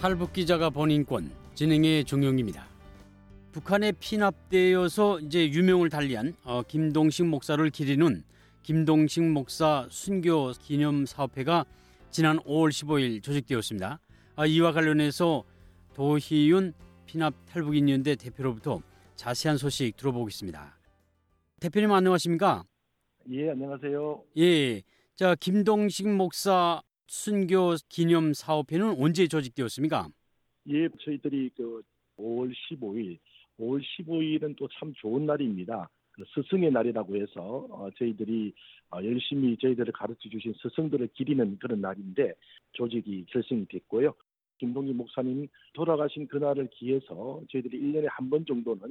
[0.00, 2.66] 탈북 기자가 본 인권 진행의 종영입니다.
[3.52, 8.24] 북한에 피납되어서 이제 유명을 달리한 어, 김동식 목사를 기리는
[8.62, 11.66] 김동식 목사 순교 기념 사업회가
[12.10, 14.00] 지난 5월 15일 조직되었습니다.
[14.36, 15.44] 아, 이와 관련해서
[15.92, 16.72] 도희윤
[17.04, 18.80] 피납 탈북인연대 대표로부터
[19.16, 20.78] 자세한 소식 들어보겠습니다.
[21.60, 22.64] 대표님 안녕하십니까?
[23.32, 24.22] 예, 안녕하세요.
[24.38, 24.80] 예.
[25.14, 26.80] 자, 김동식 목사
[27.14, 30.06] 순교 기념 사업회는 언제 조직되었습니까?
[30.68, 31.82] 예, 저희들이 그
[32.16, 33.18] 5월 15일,
[33.58, 35.90] 5월 15일은 또 참 좋은 날입니다.
[36.12, 38.52] 그 스승의 날이라고 해서 어, 저희들이
[38.92, 42.32] 어, 열심히 저희들을 가르쳐 주신 스승들을 기리는 그런 날인데
[42.74, 44.14] 조직이 결성이 됐고요.
[44.58, 48.82] 김동기 목사님 돌아가신 그날을 기해서 저희들이 1년에 한 번 정도는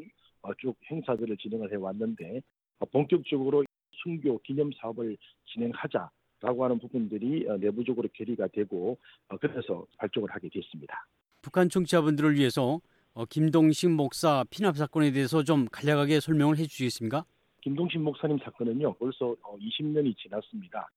[0.41, 2.41] 어, 쭉 행사들을 진행을 해왔는데
[2.80, 3.63] 어, 본격적으로
[4.04, 5.16] 순교 기념 사업을
[5.54, 6.10] 진행하자
[6.41, 11.05] 라고 하는 부분들이 어, 내부적으로 결의가 되고 어, 그래서 발족을 하게 됐습니다.
[11.41, 12.79] 북한 청취자분들을 위해서
[13.13, 17.26] 어, 김동식 목사 피납 사건에 대해서 좀 간략하게 설명을 해주시겠습니까?
[17.62, 20.90] 김동신 목사님 사건은요 벌써 20년이 지났습니다.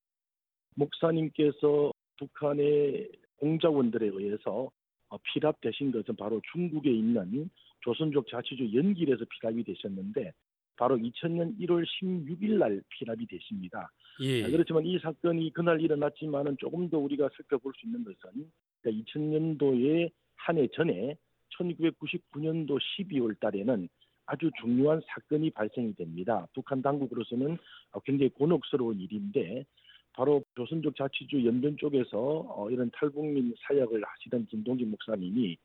[0.74, 4.70] 목사님께서 북한의 공작원들에 의해서
[5.08, 10.32] 어, 피랍되신 것은 바로 중국에 있는 조선족 자치주 연길에서 피랍이 되셨는데
[10.76, 13.90] 바로 2000년 1월 16일 날 피랍이 됐습니다.
[14.20, 14.44] 예.
[14.44, 18.50] 아, 그렇지만 이 사건이 그날 일어났지만은 조금 더 우리가 살펴볼 수 있는 것은
[18.84, 21.16] 2000년도에 한 해 전에
[21.58, 23.88] 1999년도 12월 달에는
[24.26, 26.46] 아주 중요한 사건이 발생이 됩니다.
[26.54, 27.58] 북한 당국으로서는
[27.92, 29.64] 어, 굉장히 곤혹스러운 일인데
[30.14, 35.56] 바로 조선족 자치주 연변 쪽에서 어, 이런 탈북민 사역을 하시던 김동진 목사님이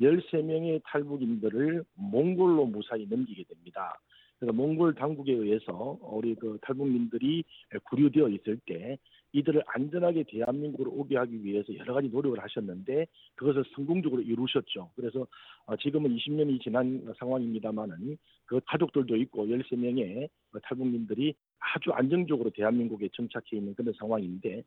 [0.00, 3.98] 13명의 탈북인들을 몽골로 무사히 넘기게 됩니다.
[4.44, 7.44] 그래서 몽골 당국에 의해서 우리 그 탈북민들이
[7.84, 8.98] 구류되어 있을 때
[9.32, 13.06] 이들을 안전하게 대한민국으로 오게 하기 위해서 여러 가지 노력을 하셨는데
[13.36, 14.90] 그것을 성공적으로 이루셨죠.
[14.94, 15.26] 그래서
[15.64, 20.28] 어, 지금은 20년이 지난 상황입니다만은 그 가족들도 있고 13명의
[20.62, 24.62] 탈북민들이 아주 안정적으로 대한민국에 정착해 있는 그런 상황인데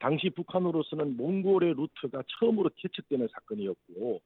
[0.00, 4.20] 당시 북한으로서는 몽골의 루트가 처음으로 개척되는 사건이었고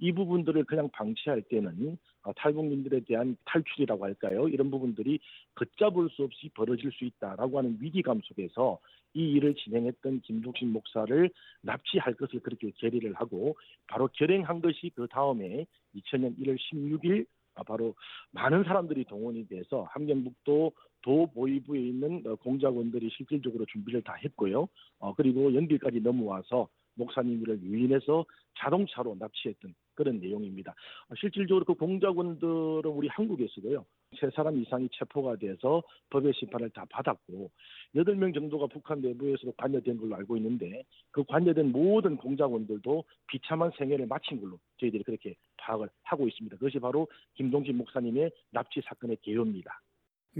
[0.00, 4.48] 이 부분들을 그냥 방치할 때는 어, 탈북민들에 대한 탈출이라고 할까요?
[4.48, 5.20] 이런 부분들이
[5.54, 8.78] 걷잡을 수 없이 벌어질 수 있다라고 하는 위기감 속에서
[9.14, 11.30] 이 일을 진행했던 김동신 목사를
[11.62, 13.56] 납치할 것을 그렇게 결의를 하고
[13.86, 17.94] 바로 결행한 것이 그 다음에 2000년 1월 16일 아, 바로
[18.30, 20.72] 많은 사람들이 동원이 돼서 함경북도
[21.02, 24.68] 도보위부에 있는 어, 공작원들이 실질적으로 준비를 다 했고요.
[24.98, 28.24] 어, 그리고 연길까지 넘어와서 목사님을 유인해서
[28.58, 30.74] 자동차로 납치했던 그런 내용입니다.
[31.10, 33.84] 어, 실질적으로 그 공작원들은 우리 한국에서도요.
[34.18, 37.50] 세 사람 이상이 체포가 돼서 법의 심판을 다 받았고
[37.96, 44.06] 여덟 명 정도가 북한 내부에서도 관여된 걸로 알고 있는데 그 관여된 모든 공작원들도 비참한 생애를
[44.06, 46.56] 마친 걸로 저희들이 그렇게 파악을 하고 있습니다.
[46.56, 49.82] 그것이 바로 김동진 목사님의 납치 사건의 개요입니다.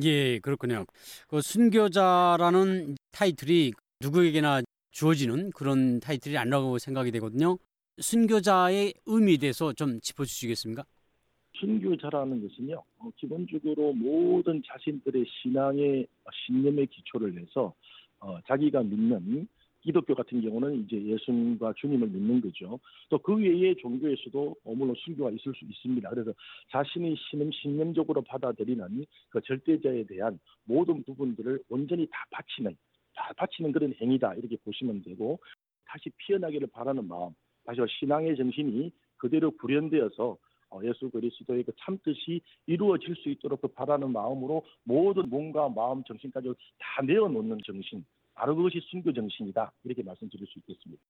[0.03, 0.87] 예, 그렇군요.
[1.29, 7.59] 그 순교자라는 타이틀이 누구에게나 주어지는 그런 타이틀이 아니라고 생각이 되거든요.
[7.99, 10.85] 순교자의 의미에 대해서 좀 짚어주시겠습니까?
[11.57, 16.07] 순교자라는 것은요, 어, 기본적으로 모든 자신들의 신앙의
[16.47, 17.75] 신념에 기초를 해서
[18.21, 19.47] 어, 자기가 믿는
[19.83, 22.79] 기독교 같은 경우는 이제 예수님과 주님을 믿는 거죠.
[23.09, 26.09] 또 그 외의 종교에서도 어, 물론 순교가 있을 수 있습니다.
[26.11, 26.33] 그래서
[26.71, 32.77] 자신의 신념, 신념적으로 받아들이는 그 절대자에 대한 모든 부분들을 온전히 다 바치는,
[33.15, 34.35] 다 바치는 그런 행위다.
[34.35, 35.39] 이렇게 보시면 되고,
[35.87, 37.35] 다시 피어나기를 바라는 마음,
[37.65, 40.37] 다시 신앙의 정신이 그대로 구현되어서
[40.71, 46.49] 어, 예수 그리스도의 그 참뜻이 이루어질 수 있도록 그 바라는 마음으로 모든 몸과 마음, 정신까지
[46.79, 48.05] 다 내어놓는 정신,
[48.35, 49.73] 바로 그것이 순교 정신이다.
[49.85, 51.03] 이렇게 말씀드릴 수 있겠습니다.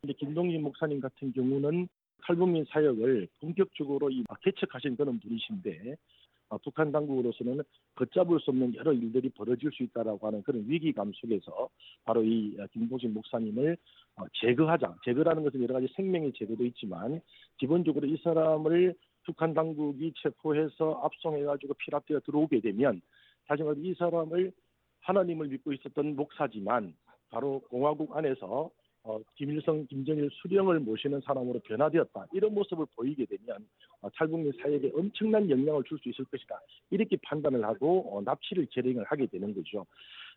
[0.00, 1.88] 근데 김동진 목사님 같은 경우는
[2.22, 7.62] 탈북민 사역을 본격적으로 이 개척하신 그런 분이신데 어, 북한 당국으로서는
[7.96, 11.68] 걷잡을 수 없는 여러 일들이 벌어질 수 있다라고 하는 그런 위기감 속에서
[12.04, 13.76] 바로 이 김동진 목사님을
[14.16, 14.96] 어, 제거하자.
[15.04, 17.20] 제거라는 것은 여러 가지 생명의 제거도 있지만
[17.58, 18.94] 기본적으로 이 사람을
[19.24, 23.00] 북한 당국이 체포해서 압송해가지고 피랍되어 들어오게 되면
[23.46, 24.52] 다시 말해 이 사람을
[25.00, 26.94] 하나님을 믿고 있었던 목사지만
[27.30, 28.70] 바로 공화국 안에서
[29.04, 32.26] 어, 김일성, 김정일 수령을 모시는 사람으로 변화되었다.
[32.32, 33.66] 이런 모습을 보이게 되면
[34.00, 36.58] 어, 탈북민 사회에 엄청난 영향을 줄 수 있을 것이다.
[36.90, 39.84] 이렇게 판단을 하고 어, 납치를 결행을 하게 되는 거죠.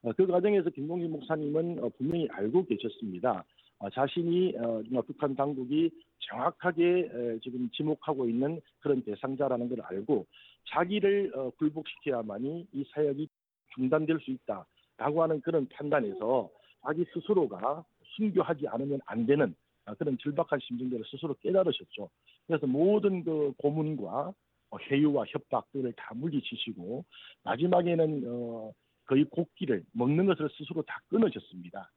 [0.03, 3.45] 어, 그 과정에서 김동진 목사님은 어, 분명히 알고 계셨습니다.
[3.79, 5.89] 어, 자신이 어, 북한 당국이
[6.19, 10.25] 정확하게 에, 지금 지목하고 있는 그런 대상자라는 걸 알고
[10.69, 13.29] 자기를 어, 굴복시켜야만이 이 사역이
[13.75, 16.49] 중단될 수 있다라고 하는 그런 판단에서
[16.83, 17.85] 자기 스스로가
[18.17, 19.55] 순교하지 않으면 안 되는
[19.85, 22.09] 아, 그런 절박한 심정들을 스스로 깨달으셨죠.
[22.45, 24.33] 그래서 모든 그 고문과
[24.69, 27.05] 어, 회유와 협박들을 다 물리치시고
[27.43, 28.73] 마지막에는 어,
[29.05, 31.89] 거의 곡기를 먹는 것을 스스로 다 끊으셨습니다.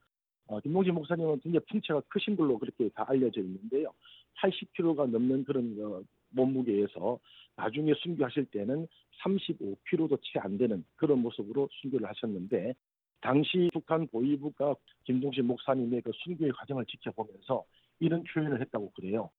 [0.47, 3.93] 어, 김동진 목사님은 굉장히 풍채가 크신 걸로 그렇게 다 알려져 있는데요.
[4.41, 7.19] 80kg가 넘는 그런 어, 몸무게에서
[7.57, 8.87] 나중에 순교하실 때는
[9.23, 12.75] 35kg도 채 안 되는 그런 모습으로 순교를 하셨는데
[13.21, 14.75] 당시 북한 보위부가
[15.05, 17.65] 김동신 목사님의 그 순교의 과정을 지켜보면서
[17.99, 19.31] 이런 표현을 했다고 그래요.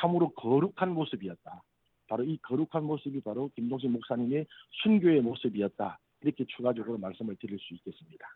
[0.00, 1.62] 참으로 거룩한 모습이었다.
[2.08, 4.46] 바로 이 거룩한 모습이 바로 김동신 목사님의
[4.82, 5.98] 순교의 모습이었다.
[6.22, 8.26] 이렇게 추가적으로 말씀을 드릴 수 있겠습니다.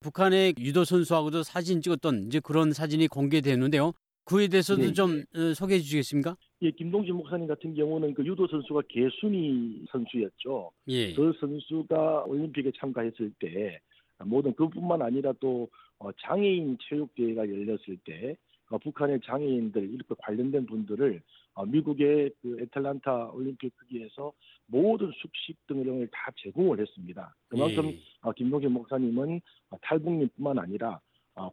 [0.00, 3.92] 북한의 유도 선수하고도 사진 찍었던 이제 그런 사진이 공개되는데요.
[4.24, 4.92] 그에 대해서도 네.
[4.92, 6.36] 좀 어, 소개해 주시겠습니까?
[6.62, 10.70] 예, 김동진 목사님 같은 경우는 그 유도 선수가 개순이 선수였죠.
[10.88, 11.12] 예.
[11.14, 13.80] 그 선수가 올림픽에 참가했을 때
[14.24, 15.68] 모든 그뿐만 아니라 또
[15.98, 18.36] 어, 장애인 체육대회가 열렸을 때
[18.70, 21.22] 어, 북한의 장애인들 이렇게 관련된 분들을
[21.54, 24.32] 어, 미국의 그 애틀란타 올림픽 크기에서
[24.66, 27.34] 모든 숙식 등을 다 제공을 했습니다.
[27.48, 27.98] 그만큼 예.
[28.22, 29.40] 어, 김동진 목사님은
[29.70, 31.00] 어, 탈북민뿐만 아니라 어,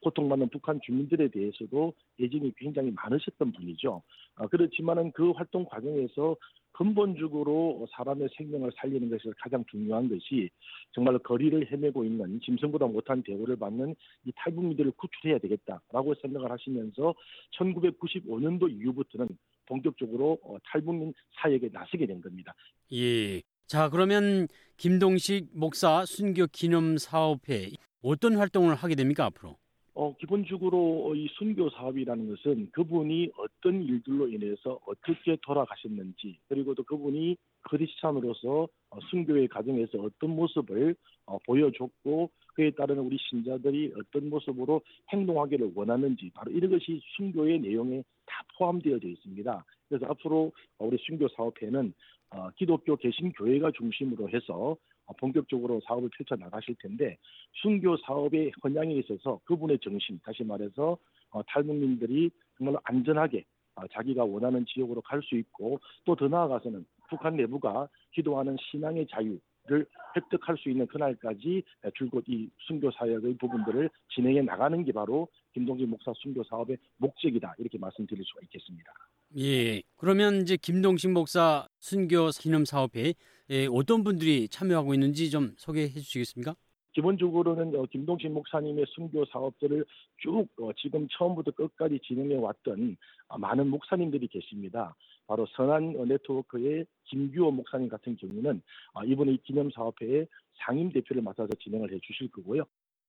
[0.01, 4.01] 고통받는 북한 주민들에 대해서도 애정이 굉장히 많으셨던 분이죠.
[4.37, 6.35] 어, 그렇지만은 그 활동 과정에서
[6.71, 10.49] 근본적으로 사람의 생명을 살리는 것이 가장 중요한 것이
[10.91, 13.95] 정말 거리를 헤매고 있는 짐승보다 못한 대우를 받는
[14.25, 17.13] 이 탈북민들을 구출해야 되겠다라고 생각을 하시면서
[17.57, 19.29] 1995년도 이후부터는
[19.67, 22.53] 본격적으로 어, 탈북민 사역에 나서게 된 겁니다.
[22.91, 23.41] 예.
[23.67, 24.47] 자, 그러면
[24.77, 27.71] 김동식 목사 순교 기념 사업회
[28.01, 29.57] 어떤 활동을 하게 됩니까, 앞으로?
[29.97, 37.37] 어, 기본적으로 이 순교 사업이라는 것은 그분이 어떤 일들로 인해서 어떻게 돌아가셨는지 그리고 또 그분이
[37.61, 40.95] 크리스찬으로서 어, 순교의 과정에서 어떤 모습을
[41.25, 44.81] 어, 보여줬고 그에 따른 우리 신자들이 어떤 모습으로
[45.13, 49.65] 행동하기를 원하는지 바로 이런 것이 순교의 내용에 다 포함되어져 있습니다.
[49.87, 51.93] 그래서 앞으로 우리 순교 사업회는
[52.31, 57.17] 어, 기독교 개신교회가 중심으로 해서 어, 본격적으로 사업을 펼쳐 나가실 텐데
[57.61, 60.97] 순교 사업의 헌양에 있어서 그분의 정신, 다시 말해서
[61.31, 63.45] 어, 탈북민들이 정말로 안전하게
[63.75, 69.85] 어, 자기가 원하는 지역으로 갈 수 있고 또 더 나아가서는 북한 내부가 기도하는 신앙의 자유를
[70.15, 71.61] 획득할 수 있는 그날까지
[71.95, 77.77] 줄곧 이 순교 사역의 부분들을 진행해 나가는 게 바로 김동진 목사 순교 사업의 목적이다 이렇게
[77.77, 78.91] 말씀드릴 수가 있겠습니다.
[79.37, 79.81] 예.
[79.97, 83.13] 그러면 이제 김동식 목사 순교 기념 사업회
[83.49, 86.55] 에 어떤 분들이 참여하고 있는지 좀 소개해 주시겠습니까?
[86.93, 89.85] 기본적으로는 어, 김동신 목사님의 순교 사업들을
[90.17, 92.95] 쭉 어, 지금 처음부터 끝까지 진행해 왔던
[93.27, 94.95] 어, 많은 목사님들이 계십니다.
[95.27, 98.61] 바로 선한 어, 네트워크의 김규호 목사님 같은 경우는
[98.93, 100.27] 어, 이번에 이 기념 사업회의
[100.65, 102.63] 상임 대표를 맡아서 진행을 해 주실 거고요.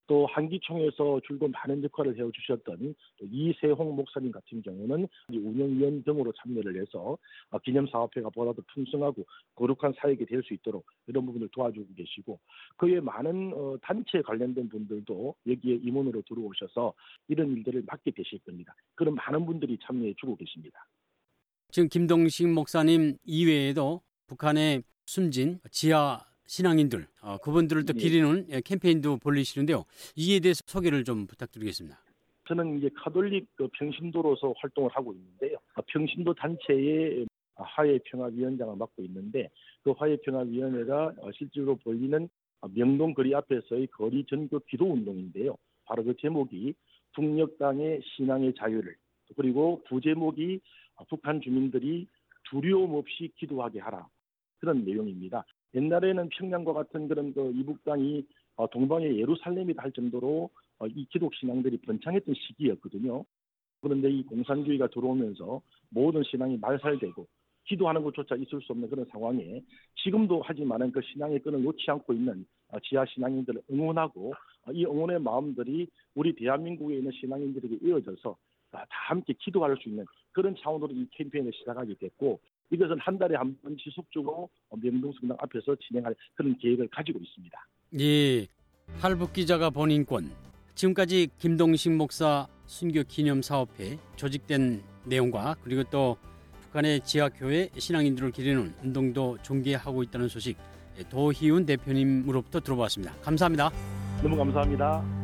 [0.06, 6.80] 또 한기총에서 줄곧 많은 역할을 해주셨던 또 이세홍 목사님 같은 경우는 이 운영위원 등으로 참여를
[6.80, 7.18] 해서
[7.50, 12.38] 어, 기념 사업회가 보다 더 풍성하고 거룩한 사역이 될 수 있도록 이런 부분을 도와주고 계시고
[12.76, 16.94] 그에 많은 어, 단체 관련된 분들도 여기에 임원으로 들어오셔서
[17.28, 18.74] 이런 일들을 맡게 되실 겁니다.
[18.94, 20.86] 그런 많은 분들이 참여해 주고 계십니다.
[21.70, 28.00] 지금 김동식 목사님 이외에도 북한의 숨진 지하 신앙인들 어, 그분들을 또 예.
[28.00, 29.84] 기리는 예, 캠페인도 벌리시는데요.
[30.16, 31.98] 이에 대해서 소개를 좀 부탁드리겠습니다.
[32.48, 35.58] 저는 이제 카톨릭 그 평신도로서 활동을 하고 있는데요.
[35.74, 39.48] 아, 평신도 단체의 화해평화위원장을 맡고 있는데
[39.82, 42.28] 그 화해평화위원회가 어, 실제로 벌리는
[42.74, 45.56] 명동 거리 앞에서의 거리 전교 기도 운동인데요.
[45.84, 46.74] 바로 그 제목이
[47.14, 48.94] 북녘 땅의 신앙의 자유를
[49.36, 50.60] 그리고 부제목이
[50.96, 52.06] 어, 북한 주민들이
[52.48, 54.06] 두려움 없이 기도하게 하라
[54.58, 55.44] 그런 내용입니다.
[55.76, 61.34] 옛날에는 평양과 같은 그런 그 이북 땅이 어, 동방의 예루살렘이다 할 정도로 어, 이 기독
[61.34, 63.24] 신앙들이 번창했던 시기였거든요.
[63.82, 67.26] 그런데 이 공산주의가 들어오면서 모든 신앙이 말살되고
[67.66, 69.60] 기도하는 것조차 있을 수 없는 그런 상황에
[70.02, 74.32] 지금도 하지만은 그 신앙의 끈을 놓지 않고 있는 어, 지하 신앙인들을 응원하고
[74.66, 78.36] 어, 이 응원의 마음들이 우리 대한민국에 있는 신앙인들에게 이어져서
[78.72, 83.36] 아, 다 함께 기도할 수 있는 그런 차원으로 이 캠페인을 시작하게 됐고 이것은 한 달에
[83.36, 87.66] 한 번 지속적으로 어, 명동성당 앞에서 진행할 그런 계획을 가지고 있습니다.
[88.00, 88.46] 예.
[89.00, 90.30] 할북 기자가 본 인권.
[90.74, 96.16] 지금까지 김동식 목사 순교 기념 사업회 조직된 내용과 그리고 또
[96.62, 100.56] 북한의 지하교회 신앙인들을 기리는 운동도 종계하고 있다는 소식
[100.98, 103.14] 예, 도희훈 대표님으로부터 들어봤습니다.
[103.22, 103.70] 감사합니다.
[104.22, 105.15] 너무 감사합니다.